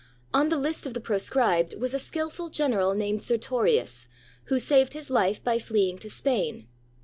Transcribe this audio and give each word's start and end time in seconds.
On 0.33 0.49
the 0.49 0.57
list 0.57 0.87
of 0.87 0.95
the 0.95 0.99
proscribed 0.99 1.75
was 1.79 1.93
a 1.93 1.99
skillful 1.99 2.49
general 2.49 2.95
named 2.95 3.21
Sertorius, 3.21 4.07
who 4.45 4.57
saved 4.57 4.93
his 4.93 5.11
life 5.11 5.43
by 5.43 5.59
fleeing 5.59 5.99
to 5.99 6.09
Spain. 6.09 6.67